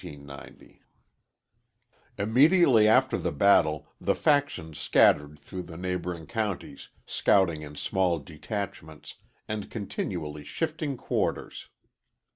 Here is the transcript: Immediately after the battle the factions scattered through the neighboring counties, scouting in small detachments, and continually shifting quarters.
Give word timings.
Immediately 2.17 2.87
after 2.87 3.19
the 3.19 3.31
battle 3.31 3.85
the 4.01 4.15
factions 4.15 4.79
scattered 4.79 5.37
through 5.37 5.61
the 5.61 5.77
neighboring 5.77 6.25
counties, 6.25 6.89
scouting 7.05 7.61
in 7.61 7.75
small 7.75 8.17
detachments, 8.17 9.13
and 9.47 9.69
continually 9.69 10.43
shifting 10.43 10.97
quarters. 10.97 11.69